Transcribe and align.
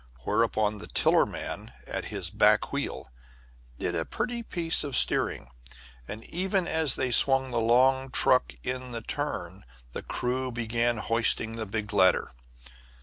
Whereupon 0.21 0.79
the 0.79 0.87
tiller 0.87 1.27
man 1.27 1.73
at 1.85 2.05
his 2.05 2.31
back 2.31 2.73
wheel 2.73 3.11
did 3.77 3.93
a 3.93 4.03
pretty 4.03 4.41
piece 4.41 4.83
of 4.83 4.97
steering, 4.97 5.51
and 6.07 6.23
even 6.25 6.67
as 6.67 6.95
they 6.95 7.11
swung 7.11 7.51
the 7.51 7.59
long 7.59 8.09
truck 8.09 8.51
in 8.63 8.93
the 8.93 9.01
turn 9.01 9.63
the 9.91 10.01
crew 10.01 10.51
began 10.51 10.97
hoisting 10.97 11.55
the 11.55 11.67
big 11.67 11.93
ladder. 11.93 12.33